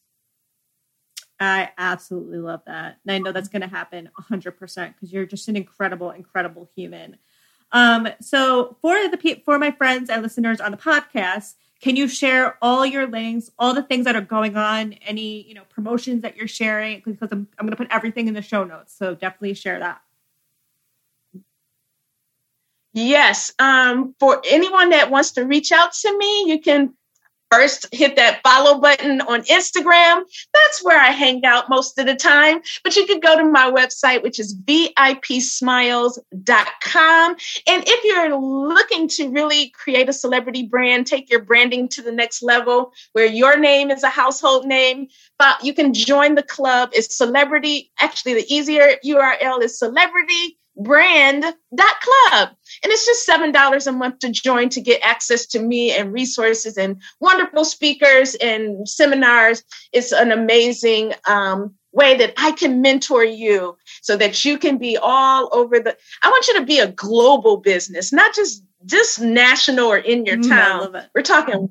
I 1.39 1.69
absolutely 1.77 2.39
love 2.39 2.62
that. 2.67 2.98
And 3.03 3.12
I 3.12 3.19
know 3.19 3.31
that's 3.31 3.50
going 3.50 3.62
to 3.62 3.67
happen 3.67 4.10
100% 4.29 4.93
because 4.93 5.12
you're 5.12 5.25
just 5.25 5.48
an 5.48 5.55
incredible, 5.55 6.12
incredible 6.12 6.69
human. 6.75 7.17
Um, 7.72 8.08
so 8.22 8.78
for 8.82 8.96
the 8.96 9.42
for 9.46 9.60
my 9.60 9.72
friends 9.72 10.10
and 10.10 10.22
listeners 10.22 10.62
on 10.62 10.72
the 10.72 10.78
podcast, 10.78 11.56
can 11.82 11.96
you 11.96 12.08
share 12.08 12.58
all 12.62 12.86
your 12.86 13.08
links, 13.08 13.52
all 13.60 13.74
the 13.74 13.84
things 13.84 14.06
that 14.06 14.16
are 14.16 14.22
going 14.22 14.58
on, 14.58 14.94
any 15.06 15.44
you 15.44 15.54
know 15.54 15.64
promotions 15.70 16.22
that 16.22 16.38
you're 16.38 16.48
sharing? 16.48 17.02
Because 17.06 17.32
I'm 17.32 17.48
I'm 17.60 17.66
going 17.66 17.72
to 17.72 17.76
put 17.76 17.92
everything 17.92 18.28
in 18.28 18.34
the 18.34 18.42
show 18.42 18.64
notes, 18.64 18.94
so 18.98 19.16
definitely 19.16 19.54
share 19.54 19.80
that. 19.80 20.02
Yes. 22.94 23.54
Um, 23.60 24.16
for 24.20 24.42
anyone 24.50 24.90
that 24.90 25.12
wants 25.12 25.32
to 25.32 25.44
reach 25.44 25.72
out 25.72 25.94
to 25.94 26.18
me, 26.18 26.50
you 26.50 26.60
can 26.60 26.96
first 27.51 27.94
hit 27.94 28.16
that 28.16 28.42
follow 28.44 28.80
button 28.80 29.22
on 29.22 29.42
Instagram. 29.44 30.24
That's 30.54 30.84
where 30.84 31.00
I 31.00 31.12
hang 31.12 31.46
out 31.46 31.70
most 31.70 31.98
of 31.98 32.06
the 32.06 32.16
time. 32.16 32.60
But 32.84 32.96
you 32.96 33.06
could 33.06 33.22
go 33.22 33.38
to 33.38 33.46
my 33.46 33.72
website, 33.72 34.24
which 34.24 34.39
is 34.39 34.56
vipsmiles.com. 34.56 37.36
And 37.68 37.84
if 37.88 38.04
you're 38.04 38.38
looking 38.38 39.08
to 39.10 39.30
really 39.30 39.70
create 39.70 40.10
a 40.10 40.13
celebrity 40.13 40.63
brand, 40.63 41.08
take 41.08 41.30
your 41.30 41.42
branding 41.42 41.88
to 41.89 42.01
the 42.01 42.12
next 42.12 42.44
level 42.44 42.92
where 43.13 43.25
your 43.25 43.58
name 43.58 43.92
is 43.92 44.04
a 44.04 44.10
household 44.10 44.66
name, 44.66 45.08
but 45.39 45.63
you 45.63 45.74
can 45.74 45.94
join 45.94 46.36
the 46.36 46.44
club. 46.44 46.89
It's 46.94 47.18
celebrity. 47.18 47.92
Actually, 48.00 48.36
the 48.36 48.54
easier 48.54 48.98
URL 49.06 49.62
is 49.62 49.80
celebrity 49.80 50.58
brand.club. 50.77 51.55
And 52.84 52.91
it's 52.91 53.05
just 53.05 53.27
$7 53.27 53.88
a 53.88 53.91
month 53.91 54.19
to 54.19 54.31
join 54.31 54.69
to 54.69 54.81
get 54.81 55.01
access 55.03 55.46
to 55.48 55.60
me 55.60 55.91
and 55.91 56.13
resources 56.13 56.77
and 56.77 57.01
wonderful 57.19 57.65
speakers 57.65 58.36
and 58.36 58.88
seminars. 58.88 59.63
It's 59.91 60.12
an 60.12 60.31
amazing 60.31 61.13
um, 61.27 61.74
way 61.91 62.15
that 62.17 62.34
I 62.38 62.51
can 62.51 62.81
mentor 62.81 63.24
you 63.24 63.77
so 64.01 64.15
that 64.17 64.46
you 64.46 64.57
can 64.57 64.77
be 64.77 64.98
all 64.98 65.50
over 65.51 65.79
the. 65.79 65.98
I 66.22 66.29
want 66.29 66.48
you 66.48 66.60
to 66.60 66.65
be 66.65 66.79
a 66.79 66.91
global 66.91 67.57
business, 67.57 68.13
not 68.13 68.36
just 68.36 68.63
just 68.86 69.19
national 69.19 69.88
or 69.88 69.98
in 69.98 70.25
your 70.25 70.38
mm, 70.38 70.48
town. 70.48 71.03
We're 71.15 71.24
talking, 71.24 71.69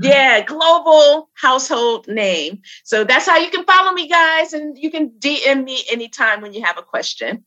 yeah, 0.00 0.40
global 0.42 1.28
household 1.34 2.06
name. 2.06 2.62
So 2.84 3.04
that's 3.04 3.26
how 3.26 3.38
you 3.38 3.50
can 3.50 3.64
follow 3.64 3.92
me, 3.92 4.08
guys, 4.08 4.52
and 4.52 4.78
you 4.78 4.90
can 4.90 5.10
DM 5.18 5.64
me 5.64 5.82
anytime 5.90 6.40
when 6.40 6.52
you 6.52 6.62
have 6.62 6.78
a 6.78 6.82
question. 6.82 7.44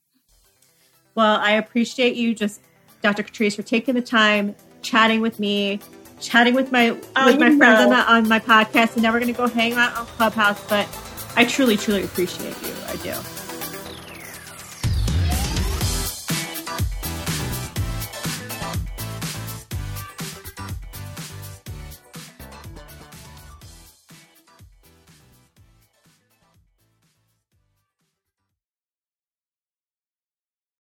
Well, 1.18 1.38
I 1.38 1.54
appreciate 1.54 2.16
you 2.16 2.36
just, 2.36 2.62
Dr. 3.02 3.24
Catrice, 3.24 3.56
for 3.56 3.64
taking 3.64 3.96
the 3.96 4.04
time, 4.04 4.56
chatting 4.84 5.20
with 5.20 5.40
me, 5.40 5.80
chatting 6.22 6.54
with 6.54 6.72
my 6.72 6.92
oh, 7.16 7.26
with 7.26 7.40
my 7.40 7.58
friends 7.58 7.80
on, 7.82 7.90
the, 7.90 7.96
on 7.96 8.30
my 8.30 8.40
podcast. 8.40 8.94
And 8.94 9.02
now 9.02 9.12
we're 9.12 9.20
going 9.20 9.34
to 9.34 9.38
go 9.38 9.48
hang 9.48 9.74
out 9.74 9.98
on 9.98 10.06
Clubhouse. 10.06 10.64
But 10.70 10.88
I 11.36 11.44
truly, 11.44 11.76
truly 11.76 12.04
appreciate 12.04 12.56
you. 12.62 12.74
I 12.88 12.96
do. 12.98 13.37